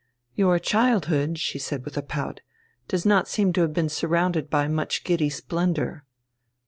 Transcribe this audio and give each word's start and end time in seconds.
"Your 0.33 0.57
childhood," 0.57 1.37
she 1.37 1.59
said 1.59 1.85
with 1.85 1.95
a 1.95 2.01
pout, 2.01 2.41
"does 2.87 3.05
not 3.05 3.27
seem 3.27 3.53
to 3.53 3.61
have 3.61 3.71
been 3.75 3.87
surrounded 3.87 4.49
by 4.49 4.67
much 4.67 5.03
giddy 5.03 5.29
splendour." 5.29 6.05